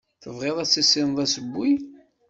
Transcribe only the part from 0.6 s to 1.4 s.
tissineḍ